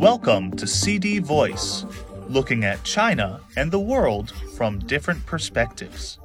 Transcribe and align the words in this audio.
Welcome 0.00 0.52
to 0.52 0.66
CD 0.66 1.18
Voice, 1.18 1.84
looking 2.26 2.64
at 2.64 2.84
China 2.84 3.42
and 3.54 3.70
the 3.70 3.78
world 3.78 4.30
from 4.56 4.78
different 4.78 5.26
perspectives. 5.26 6.18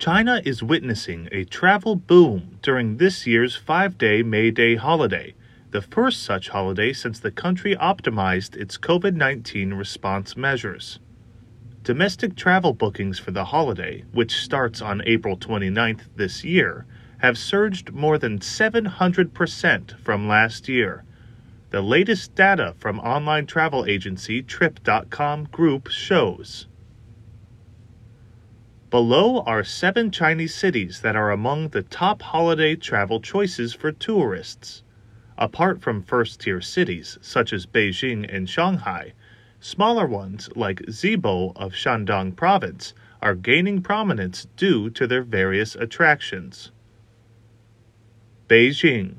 China 0.00 0.42
is 0.44 0.64
witnessing 0.64 1.28
a 1.30 1.44
travel 1.44 1.94
boom 1.94 2.58
during 2.60 2.96
this 2.96 3.24
year's 3.24 3.54
five 3.54 3.98
day 3.98 4.24
May 4.24 4.50
Day 4.50 4.74
holiday, 4.74 5.36
the 5.70 5.80
first 5.80 6.24
such 6.24 6.48
holiday 6.48 6.92
since 6.92 7.20
the 7.20 7.30
country 7.30 7.76
optimized 7.76 8.56
its 8.56 8.76
COVID 8.76 9.14
19 9.14 9.74
response 9.74 10.36
measures. 10.36 10.98
Domestic 11.84 12.34
travel 12.34 12.72
bookings 12.72 13.20
for 13.20 13.30
the 13.30 13.44
holiday, 13.44 14.02
which 14.10 14.38
starts 14.38 14.82
on 14.82 15.02
April 15.06 15.36
29th 15.36 16.00
this 16.16 16.42
year, 16.42 16.84
have 17.18 17.38
surged 17.38 17.92
more 17.92 18.18
than 18.18 18.40
700% 18.40 20.00
from 20.00 20.26
last 20.26 20.68
year 20.68 21.04
the 21.70 21.82
latest 21.82 22.34
data 22.34 22.74
from 22.78 22.98
online 23.00 23.44
travel 23.44 23.84
agency 23.84 24.42
Trip.com 24.42 25.44
Group 25.44 25.88
shows. 25.88 26.66
Below 28.90 29.40
are 29.40 29.62
seven 29.62 30.10
Chinese 30.10 30.54
cities 30.54 31.02
that 31.02 31.14
are 31.14 31.30
among 31.30 31.68
the 31.68 31.82
top 31.82 32.22
holiday 32.22 32.74
travel 32.74 33.20
choices 33.20 33.74
for 33.74 33.92
tourists. 33.92 34.82
Apart 35.36 35.82
from 35.82 36.02
first 36.02 36.40
tier 36.40 36.62
cities 36.62 37.18
such 37.20 37.52
as 37.52 37.66
Beijing 37.66 38.26
and 38.34 38.48
Shanghai, 38.48 39.12
smaller 39.60 40.06
ones 40.06 40.48
like 40.56 40.80
Zibo 40.86 41.52
of 41.54 41.72
Shandong 41.72 42.34
Province 42.34 42.94
are 43.20 43.34
gaining 43.34 43.82
prominence 43.82 44.46
due 44.56 44.88
to 44.88 45.06
their 45.06 45.22
various 45.22 45.74
attractions. 45.74 46.72
Beijing 48.48 49.16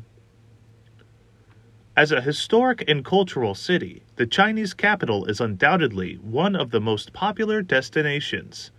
as 1.99 2.13
a 2.13 2.21
historic 2.21 2.81
and 2.87 3.03
cultural 3.03 3.53
city, 3.53 4.01
the 4.15 4.25
Chinese 4.25 4.73
capital 4.73 5.25
is 5.25 5.41
undoubtedly 5.41 6.15
one 6.21 6.55
of 6.55 6.71
the 6.71 6.79
most 6.79 7.11
popular 7.11 7.61
destinations. 7.61 8.71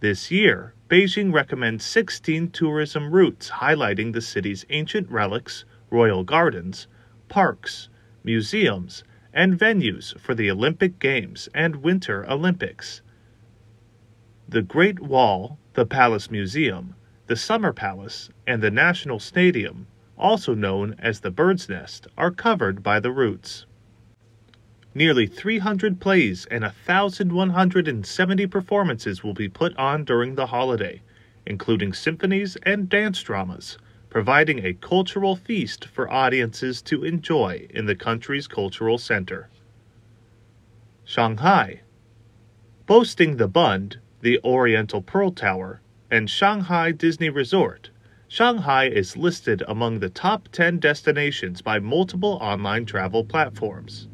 This 0.00 0.30
year, 0.30 0.72
Beijing 0.88 1.34
recommends 1.34 1.84
16 1.84 2.48
tourism 2.52 3.10
routes 3.10 3.50
highlighting 3.50 4.14
the 4.14 4.22
city's 4.22 4.64
ancient 4.70 5.10
relics, 5.10 5.66
royal 5.90 6.24
gardens, 6.24 6.86
parks, 7.28 7.90
museums, 8.24 9.04
and 9.34 9.58
venues 9.58 10.18
for 10.18 10.34
the 10.34 10.50
Olympic 10.50 10.98
Games 10.98 11.50
and 11.52 11.82
Winter 11.82 12.24
Olympics. 12.26 13.02
The 14.48 14.62
Great 14.62 15.00
Wall, 15.00 15.58
the 15.74 15.84
Palace 15.84 16.30
Museum, 16.30 16.94
the 17.26 17.36
Summer 17.36 17.74
Palace, 17.74 18.30
and 18.46 18.62
the 18.62 18.70
National 18.70 19.18
Stadium 19.18 19.88
also 20.18 20.54
known 20.54 20.94
as 20.98 21.20
the 21.20 21.30
bird's 21.30 21.68
nest, 21.68 22.06
are 22.16 22.30
covered 22.30 22.82
by 22.82 23.00
the 23.00 23.10
routes. 23.10 23.66
Nearly 24.94 25.26
300 25.26 26.00
plays 26.00 26.46
and 26.46 26.62
1,170 26.62 28.46
performances 28.46 29.22
will 29.22 29.34
be 29.34 29.48
put 29.48 29.76
on 29.76 30.04
during 30.04 30.34
the 30.34 30.46
holiday, 30.46 31.02
including 31.44 31.92
symphonies 31.92 32.56
and 32.62 32.88
dance 32.88 33.22
dramas, 33.22 33.76
providing 34.08 34.64
a 34.64 34.72
cultural 34.72 35.36
feast 35.36 35.84
for 35.84 36.10
audiences 36.10 36.80
to 36.82 37.04
enjoy 37.04 37.66
in 37.68 37.84
the 37.84 37.94
country's 37.94 38.48
cultural 38.48 38.96
center. 38.96 39.50
Shanghai, 41.04 41.82
boasting 42.86 43.36
the 43.36 43.48
Bund, 43.48 43.98
the 44.22 44.40
Oriental 44.42 45.02
Pearl 45.02 45.30
Tower, 45.30 45.82
and 46.10 46.30
Shanghai 46.30 46.90
Disney 46.92 47.28
Resort, 47.28 47.90
Shanghai 48.36 48.84
is 48.84 49.16
listed 49.16 49.62
among 49.66 50.00
the 50.00 50.10
top 50.10 50.48
10 50.52 50.78
destinations 50.78 51.62
by 51.62 51.78
multiple 51.78 52.36
online 52.42 52.84
travel 52.84 53.24
platforms. 53.24 54.08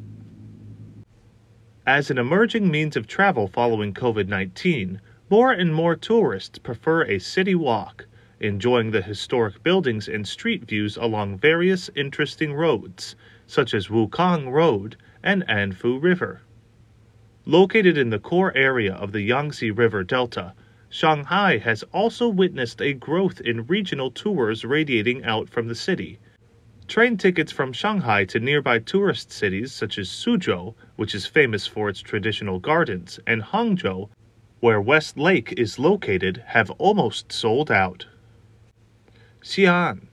As 1.84 2.08
an 2.08 2.18
emerging 2.18 2.70
means 2.70 2.96
of 2.96 3.08
travel 3.08 3.48
following 3.48 3.92
COVID 3.92 4.28
19, 4.28 5.00
more 5.28 5.50
and 5.50 5.74
more 5.74 5.96
tourists 5.96 6.60
prefer 6.60 7.02
a 7.02 7.18
city 7.18 7.56
walk, 7.56 8.06
enjoying 8.38 8.92
the 8.92 9.02
historic 9.02 9.60
buildings 9.64 10.06
and 10.06 10.28
street 10.28 10.68
views 10.68 10.96
along 10.96 11.38
various 11.38 11.90
interesting 11.96 12.54
roads, 12.54 13.16
such 13.48 13.74
as 13.74 13.88
Wukang 13.88 14.52
Road 14.52 14.94
and 15.24 15.44
Anfu 15.48 16.00
River. 16.00 16.42
Located 17.44 17.98
in 17.98 18.10
the 18.10 18.20
core 18.20 18.56
area 18.56 18.94
of 18.94 19.10
the 19.10 19.22
Yangtze 19.22 19.72
River 19.72 20.04
Delta, 20.04 20.54
Shanghai 20.94 21.56
has 21.56 21.82
also 21.84 22.28
witnessed 22.28 22.82
a 22.82 22.92
growth 22.92 23.40
in 23.40 23.66
regional 23.66 24.10
tours 24.10 24.62
radiating 24.62 25.24
out 25.24 25.48
from 25.48 25.66
the 25.66 25.74
city. 25.74 26.18
Train 26.86 27.16
tickets 27.16 27.50
from 27.50 27.72
Shanghai 27.72 28.26
to 28.26 28.38
nearby 28.38 28.78
tourist 28.78 29.32
cities 29.32 29.72
such 29.72 29.96
as 29.96 30.10
Suzhou, 30.10 30.74
which 30.96 31.14
is 31.14 31.24
famous 31.24 31.66
for 31.66 31.88
its 31.88 32.00
traditional 32.02 32.58
gardens, 32.58 33.18
and 33.26 33.42
Hangzhou, 33.42 34.10
where 34.60 34.82
West 34.82 35.16
Lake 35.16 35.54
is 35.56 35.78
located, 35.78 36.44
have 36.48 36.70
almost 36.72 37.32
sold 37.32 37.70
out. 37.70 38.04
Xi'an. 39.40 40.08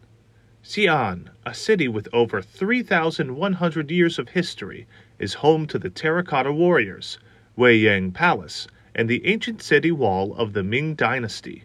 Xi'an, 0.64 1.28
a 1.46 1.54
city 1.54 1.90
with 1.90 2.08
over 2.14 2.42
3,100 2.42 3.92
years 3.92 4.18
of 4.18 4.30
history, 4.30 4.88
is 5.20 5.34
home 5.34 5.68
to 5.68 5.78
the 5.78 5.90
Terracotta 5.90 6.54
Warriors, 6.54 7.20
Wei 7.58 7.76
Yang 7.76 8.14
Palace, 8.14 8.70
and 9.00 9.10
the 9.10 9.26
ancient 9.26 9.62
city 9.62 9.94
wall 9.94 10.36
of 10.36 10.52
the 10.52 10.62
Ming 10.62 10.94
Dynasty. 10.94 11.64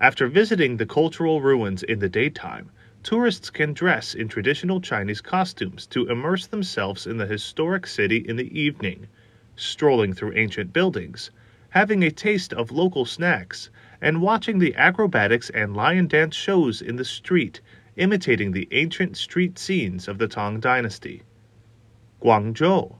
After 0.00 0.26
visiting 0.26 0.76
the 0.76 0.84
cultural 0.84 1.40
ruins 1.40 1.84
in 1.84 2.00
the 2.00 2.08
daytime, 2.08 2.72
tourists 3.04 3.48
can 3.48 3.72
dress 3.72 4.12
in 4.12 4.26
traditional 4.26 4.80
Chinese 4.80 5.20
costumes 5.20 5.86
to 5.86 6.08
immerse 6.08 6.48
themselves 6.48 7.06
in 7.06 7.18
the 7.18 7.28
historic 7.28 7.86
city 7.86 8.16
in 8.16 8.34
the 8.34 8.60
evening, 8.60 9.06
strolling 9.54 10.12
through 10.12 10.34
ancient 10.34 10.72
buildings, 10.72 11.30
having 11.68 12.02
a 12.02 12.10
taste 12.10 12.52
of 12.52 12.72
local 12.72 13.04
snacks, 13.04 13.70
and 14.00 14.20
watching 14.20 14.58
the 14.58 14.74
acrobatics 14.74 15.48
and 15.50 15.76
lion 15.76 16.08
dance 16.08 16.34
shows 16.34 16.82
in 16.82 16.96
the 16.96 17.04
street, 17.04 17.60
imitating 17.94 18.50
the 18.50 18.66
ancient 18.72 19.16
street 19.16 19.60
scenes 19.60 20.08
of 20.08 20.18
the 20.18 20.26
Tang 20.26 20.58
Dynasty. 20.58 21.22
Guangzhou 22.20 22.96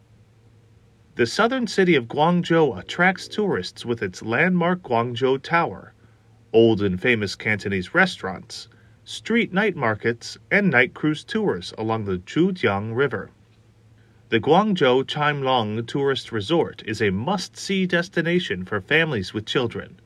the 1.17 1.25
southern 1.25 1.67
city 1.67 1.95
of 1.95 2.09
Guangzhou 2.09 2.79
attracts 2.79 3.27
tourists 3.27 3.87
with 3.87 4.03
its 4.03 4.23
landmark 4.23 4.83
Guangzhou 4.83 5.41
Tower, 5.41 5.95
old 6.53 6.83
and 6.83 7.01
famous 7.01 7.35
Cantonese 7.35 7.95
restaurants, 7.95 8.69
street 9.03 9.51
night 9.51 9.75
markets, 9.75 10.37
and 10.51 10.69
night 10.71 10.93
cruise 10.93 11.25
tours 11.25 11.73
along 11.79 12.05
the 12.05 12.19
Zhujiang 12.19 12.95
River. 12.95 13.31
The 14.29 14.41
Guangzhou 14.41 15.05
Chimelong 15.05 15.87
Tourist 15.87 16.33
Resort 16.33 16.83
is 16.85 17.01
a 17.01 17.09
must 17.09 17.57
see 17.57 17.87
destination 17.87 18.67
for 18.67 18.83
families 18.83 19.33
with 19.33 19.47
children. 19.47 19.99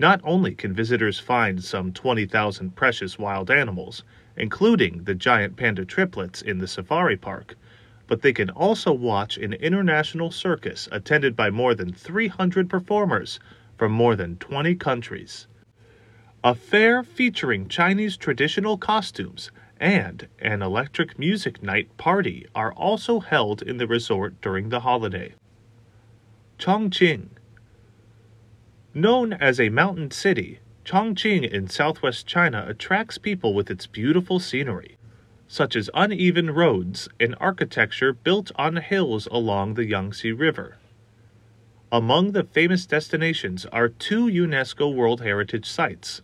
Not 0.00 0.20
only 0.24 0.56
can 0.56 0.74
visitors 0.74 1.20
find 1.20 1.62
some 1.62 1.92
20,000 1.92 2.74
precious 2.74 3.20
wild 3.20 3.52
animals, 3.52 4.02
including 4.36 5.04
the 5.04 5.14
giant 5.14 5.56
panda 5.56 5.84
triplets 5.84 6.42
in 6.42 6.58
the 6.58 6.66
safari 6.66 7.16
park, 7.16 7.54
but 8.10 8.22
they 8.22 8.32
can 8.32 8.50
also 8.50 8.92
watch 8.92 9.38
an 9.38 9.52
international 9.52 10.32
circus 10.32 10.88
attended 10.90 11.36
by 11.36 11.48
more 11.48 11.76
than 11.76 11.92
300 11.92 12.68
performers 12.68 13.38
from 13.78 13.92
more 13.92 14.16
than 14.16 14.36
20 14.38 14.74
countries. 14.74 15.46
A 16.42 16.56
fair 16.56 17.04
featuring 17.04 17.68
Chinese 17.68 18.16
traditional 18.16 18.76
costumes 18.76 19.52
and 19.78 20.26
an 20.40 20.60
electric 20.60 21.20
music 21.20 21.62
night 21.62 21.96
party 21.98 22.48
are 22.52 22.72
also 22.72 23.20
held 23.20 23.62
in 23.62 23.76
the 23.76 23.86
resort 23.86 24.34
during 24.40 24.70
the 24.70 24.80
holiday. 24.80 25.32
Chongqing 26.58 27.28
Known 28.92 29.34
as 29.34 29.60
a 29.60 29.68
mountain 29.68 30.10
city, 30.10 30.58
Chongqing 30.84 31.48
in 31.48 31.68
southwest 31.68 32.26
China 32.26 32.64
attracts 32.66 33.18
people 33.18 33.54
with 33.54 33.70
its 33.70 33.86
beautiful 33.86 34.40
scenery 34.40 34.96
such 35.52 35.74
as 35.74 35.90
uneven 35.94 36.48
roads 36.48 37.08
and 37.18 37.34
architecture 37.40 38.12
built 38.12 38.52
on 38.54 38.76
hills 38.76 39.26
along 39.32 39.74
the 39.74 39.84
Yangtze 39.84 40.30
River. 40.30 40.76
Among 41.90 42.30
the 42.30 42.44
famous 42.44 42.86
destinations 42.86 43.66
are 43.66 43.88
two 43.88 44.26
UNESCO 44.26 44.94
World 44.94 45.22
Heritage 45.22 45.68
Sites 45.68 46.22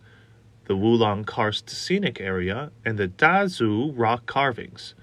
the 0.67 0.77
Wulong 0.77 1.25
Karst 1.25 1.69
Scenic 1.69 2.21
Area 2.21 2.71
and 2.85 2.97
the 2.97 3.09
Dazu 3.09 3.91
rock 3.93 4.25
carvings. 4.27 4.95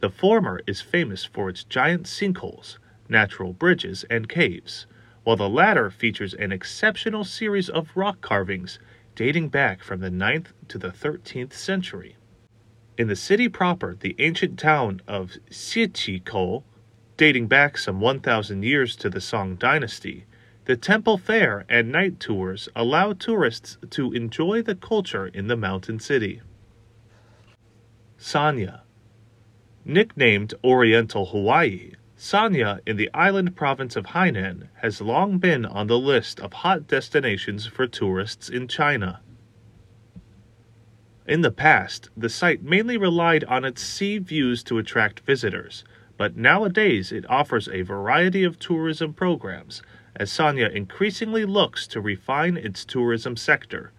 The 0.00 0.10
former 0.10 0.60
is 0.66 0.80
famous 0.80 1.24
for 1.24 1.48
its 1.48 1.62
giant 1.62 2.06
sinkholes, 2.06 2.78
natural 3.08 3.52
bridges, 3.52 4.04
and 4.10 4.28
caves, 4.28 4.88
while 5.22 5.36
the 5.36 5.48
latter 5.48 5.90
features 5.90 6.34
an 6.34 6.50
exceptional 6.50 7.22
series 7.22 7.68
of 7.68 7.96
rock 7.96 8.20
carvings 8.20 8.80
dating 9.14 9.48
back 9.48 9.80
from 9.80 10.00
the 10.00 10.10
9th 10.10 10.46
to 10.66 10.76
the 10.76 10.90
13th 10.90 11.52
century. 11.52 12.16
In 13.00 13.08
the 13.08 13.16
city 13.16 13.48
proper, 13.48 13.96
the 13.98 14.14
ancient 14.18 14.58
town 14.58 15.00
of 15.08 15.38
Xiqikou, 15.50 16.62
dating 17.16 17.46
back 17.46 17.78
some 17.78 17.98
1,000 17.98 18.62
years 18.62 18.94
to 18.96 19.08
the 19.08 19.22
Song 19.22 19.56
dynasty, 19.56 20.26
the 20.66 20.76
temple 20.76 21.16
fair 21.16 21.64
and 21.66 21.90
night 21.90 22.20
tours 22.20 22.68
allow 22.76 23.14
tourists 23.14 23.78
to 23.88 24.12
enjoy 24.12 24.60
the 24.60 24.74
culture 24.74 25.28
in 25.28 25.46
the 25.46 25.56
mountain 25.56 25.98
city. 25.98 26.42
Sanya 28.18 28.82
Nicknamed 29.86 30.52
Oriental 30.62 31.24
Hawaii, 31.24 31.92
Sanya 32.18 32.80
in 32.84 32.98
the 32.98 33.08
island 33.14 33.56
province 33.56 33.96
of 33.96 34.08
Hainan 34.08 34.68
has 34.82 35.00
long 35.00 35.38
been 35.38 35.64
on 35.64 35.86
the 35.86 35.98
list 35.98 36.38
of 36.38 36.52
hot 36.52 36.86
destinations 36.86 37.64
for 37.64 37.86
tourists 37.86 38.50
in 38.50 38.68
China. 38.68 39.20
In 41.26 41.42
the 41.42 41.50
past, 41.50 42.08
the 42.16 42.28
site 42.28 42.62
mainly 42.62 42.96
relied 42.96 43.44
on 43.44 43.64
its 43.64 43.82
sea 43.82 44.18
views 44.18 44.62
to 44.64 44.78
attract 44.78 45.20
visitors, 45.20 45.84
but 46.16 46.36
nowadays 46.36 47.12
it 47.12 47.28
offers 47.28 47.68
a 47.68 47.82
variety 47.82 48.42
of 48.42 48.58
tourism 48.58 49.12
programs 49.12 49.82
as 50.16 50.30
Sanya 50.30 50.70
increasingly 50.70 51.44
looks 51.44 51.86
to 51.88 52.00
refine 52.00 52.56
its 52.56 52.84
tourism 52.84 53.36
sector. 53.36 53.92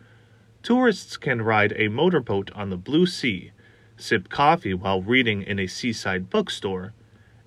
Tourists 0.63 1.15
can 1.17 1.41
ride 1.41 1.73
a 1.75 1.87
motorboat 1.87 2.51
on 2.53 2.69
the 2.69 2.77
Blue 2.77 3.05
Sea, 3.05 3.51
sip 3.97 4.29
coffee 4.29 4.73
while 4.73 5.01
reading 5.01 5.41
in 5.43 5.59
a 5.59 5.67
seaside 5.67 6.29
bookstore, 6.29 6.93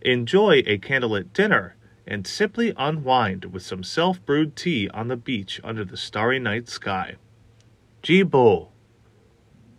enjoy 0.02 0.62
a 0.66 0.78
candlelit 0.78 1.32
dinner, 1.32 1.76
and 2.06 2.26
simply 2.26 2.72
unwind 2.76 3.46
with 3.46 3.62
some 3.62 3.82
self 3.82 4.24
brewed 4.24 4.54
tea 4.56 4.88
on 4.90 5.08
the 5.08 5.16
beach 5.16 5.60
under 5.64 5.84
the 5.84 5.96
starry 5.96 6.38
night 6.38 6.68
sky. 6.68 7.16
Zibo 8.02 8.68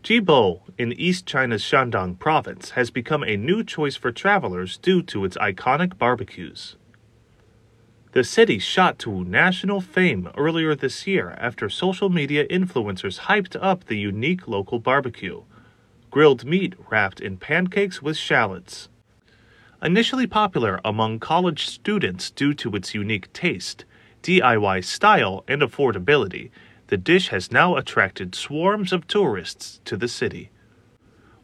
Zibo 0.05 0.61
in 0.77 0.93
East 0.93 1.25
China's 1.25 1.63
Shandong 1.63 2.19
province 2.19 2.71
has 2.71 2.91
become 2.91 3.23
a 3.23 3.35
new 3.35 3.63
choice 3.63 3.95
for 3.95 4.11
travelers 4.11 4.77
due 4.77 5.01
to 5.01 5.25
its 5.25 5.35
iconic 5.37 5.97
barbecues. 5.97 6.75
The 8.11 8.23
city 8.23 8.59
shot 8.59 8.99
to 8.99 9.23
national 9.23 9.81
fame 9.81 10.29
earlier 10.37 10.75
this 10.75 11.07
year 11.07 11.35
after 11.39 11.69
social 11.69 12.09
media 12.09 12.45
influencers 12.49 13.21
hyped 13.21 13.57
up 13.59 13.85
the 13.85 13.97
unique 13.97 14.47
local 14.47 14.77
barbecue 14.77 15.41
grilled 16.11 16.45
meat 16.45 16.75
wrapped 16.91 17.19
in 17.19 17.37
pancakes 17.37 17.99
with 17.99 18.15
shallots. 18.15 18.89
Initially 19.81 20.27
popular 20.27 20.79
among 20.85 21.19
college 21.19 21.65
students 21.65 22.29
due 22.29 22.53
to 22.53 22.75
its 22.75 22.93
unique 22.93 23.33
taste, 23.33 23.85
DIY 24.21 24.83
style, 24.83 25.43
and 25.47 25.63
affordability, 25.63 26.51
the 26.87 26.97
dish 26.97 27.29
has 27.29 27.51
now 27.51 27.75
attracted 27.75 28.35
swarms 28.35 28.93
of 28.93 29.07
tourists 29.07 29.79
to 29.85 29.97
the 29.97 30.07
city. 30.07 30.51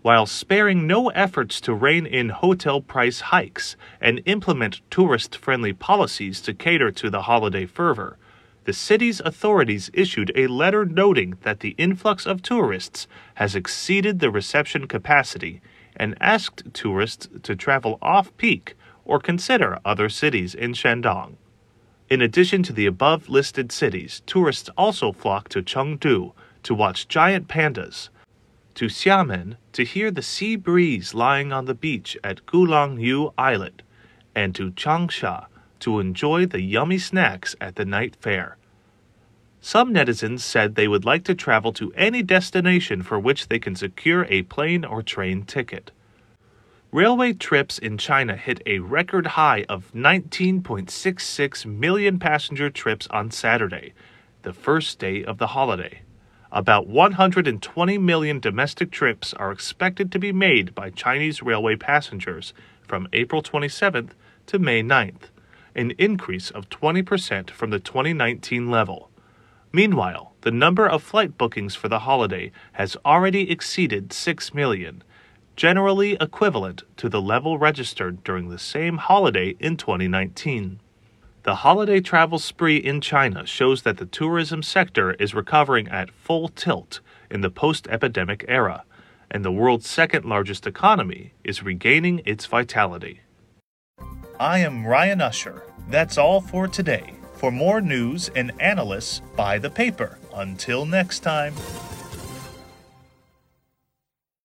While 0.02 0.26
sparing 0.26 0.88
no 0.88 1.10
efforts 1.10 1.62
to 1.62 1.74
rein 1.74 2.06
in 2.08 2.30
hotel 2.30 2.82
price 2.82 3.22
hikes 3.22 3.76
and 4.00 4.22
implement 4.26 4.82
tourist 4.90 5.38
friendly 5.38 5.74
policies 5.74 6.42
to 6.42 6.54
cater 6.54 6.92
to 6.92 7.10
the 7.10 7.24
holiday 7.24 7.66
fervor, 7.66 8.18
the 8.64 8.74
city's 8.74 9.20
authorities 9.22 9.90
issued 9.94 10.32
a 10.36 10.48
letter 10.48 10.86
noting 10.86 11.38
that 11.42 11.60
the 11.62 11.76
influx 11.78 12.26
of 12.26 12.42
tourists 12.42 13.08
has 13.36 13.56
exceeded 13.56 14.20
the 14.20 14.32
reception 14.32 14.88
capacity 14.88 15.62
and 15.96 16.16
asked 16.20 16.64
tourists 16.74 17.28
to 17.44 17.56
travel 17.56 17.98
off 18.02 18.36
peak 18.38 18.76
or 19.06 19.20
consider 19.20 19.80
other 19.84 20.10
cities 20.10 20.54
in 20.56 20.74
Shandong. 20.74 21.36
In 22.12 22.22
addition 22.22 22.62
to 22.64 22.74
the 22.74 22.88
above 22.88 23.30
listed 23.30 23.72
cities, 23.72 24.22
tourists 24.26 24.70
also 24.76 25.14
flock 25.14 25.48
to 25.48 25.62
Chengdu 25.62 26.34
to 26.64 26.76
watch 26.76 27.08
giant 27.08 27.48
pandas, 27.48 28.10
to 28.76 28.88
Xiamen 28.88 29.56
to 29.72 29.86
hear 29.86 30.12
the 30.12 30.22
sea 30.22 30.58
breeze 30.58 31.14
lying 31.14 31.54
on 31.54 31.64
the 31.64 31.74
beach 31.74 32.18
at 32.22 32.46
Gulangyu 32.46 33.34
Islet, 33.38 33.82
and 34.36 34.54
to 34.56 34.72
Changsha 34.72 35.46
to 35.80 36.02
enjoy 36.02 36.46
the 36.46 36.60
yummy 36.60 36.98
snacks 36.98 37.56
at 37.62 37.78
the 37.78 37.86
night 37.86 38.18
fair. 38.20 38.58
Some 39.62 39.94
netizens 39.94 40.42
said 40.42 40.76
they 40.76 40.90
would 40.90 41.06
like 41.06 41.24
to 41.24 41.34
travel 41.34 41.72
to 41.72 41.94
any 41.96 42.24
destination 42.24 43.04
for 43.04 43.22
which 43.22 43.48
they 43.48 43.58
can 43.58 43.78
secure 43.78 44.26
a 44.26 44.42
plane 44.42 44.84
or 44.84 45.02
train 45.02 45.44
ticket. 45.44 45.92
Railway 46.94 47.32
trips 47.32 47.78
in 47.78 47.98
China 47.98 48.36
hit 48.36 48.62
a 48.66 48.80
record 48.80 49.26
high 49.26 49.64
of 49.70 49.94
19.66 49.94 51.66
million 51.66 52.20
passenger 52.20 52.70
trips 52.70 53.08
on 53.12 53.32
Saturday, 53.32 53.94
the 54.42 54.52
first 54.52 55.00
day 55.00 55.24
of 55.24 55.38
the 55.38 55.48
holiday. 55.48 56.02
About 56.52 56.88
120 56.88 57.98
million 57.98 58.42
domestic 58.42 58.92
trips 58.92 59.34
are 59.36 59.54
expected 59.54 60.12
to 60.12 60.20
be 60.20 60.34
made 60.34 60.76
by 60.76 60.90
Chinese 60.90 61.42
railway 61.42 61.78
passengers 61.78 62.54
from 62.86 63.08
April 63.14 63.42
27th 63.42 64.10
to 64.48 64.60
May 64.60 64.84
9th, 64.84 65.30
an 65.74 65.92
increase 65.92 66.52
of 66.52 66.70
20% 66.70 67.52
from 67.52 67.70
the 67.70 67.80
2019 67.80 68.70
level. 68.70 69.10
Meanwhile, 69.72 70.34
the 70.42 70.52
number 70.52 70.90
of 70.90 71.02
flight 71.02 71.38
bookings 71.38 71.74
for 71.74 71.88
the 71.88 72.00
holiday 72.00 72.52
has 72.74 72.98
already 73.06 73.50
exceeded 73.50 74.12
6 74.12 74.54
million 74.54 75.06
generally 75.56 76.18
equivalent 76.20 76.84
to 76.98 77.10
the 77.10 77.22
level 77.22 77.58
registered 77.58 78.24
during 78.24 78.50
the 78.50 78.60
same 78.60 78.98
holiday 78.98 79.56
in 79.60 79.78
2019. 79.78 80.80
The 81.44 81.56
holiday 81.56 82.00
travel 82.02 82.38
spree 82.38 82.78
in 82.78 83.02
China 83.02 83.46
shows 83.46 83.82
that 83.82 83.98
the 83.98 84.06
tourism 84.06 84.62
sector 84.62 85.14
is 85.14 85.34
recovering 85.34 85.88
at 85.88 86.12
full 86.12 86.50
tilt 86.50 87.00
in 87.32 87.42
the 87.42 87.50
post 87.50 87.88
epidemic 87.88 88.46
era, 88.48 88.84
and 89.30 89.44
the 89.44 89.52
world's 89.52 89.90
second 89.90 90.26
largest 90.26 90.68
economy 90.68 91.34
is 91.44 91.64
regaining 91.64 92.22
its 92.26 92.46
vitality. 92.46 93.22
I 94.40 94.60
am 94.60 94.86
Ryan 94.86 95.22
Usher. 95.22 95.64
That's 95.90 96.18
all 96.18 96.42
for 96.42 96.68
today. 96.68 97.16
For 97.36 97.52
more 97.52 97.82
news 97.82 98.30
and 98.36 98.52
analysis, 98.60 99.22
buy 99.36 99.58
the 99.58 99.70
paper. 99.70 100.20
Until 100.34 100.86
next 100.86 101.20
time. 101.20 101.56